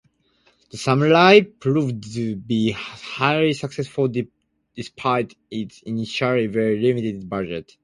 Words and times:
"The 0.71 0.77
Samurai" 0.77 1.41
proved 1.41 2.11
to 2.15 2.35
be 2.35 2.71
highly 2.71 3.53
successful 3.53 4.09
despite 4.75 5.35
its 5.51 5.83
initially 5.83 6.47
very 6.47 6.79
limited 6.79 7.29
budget. 7.29 7.77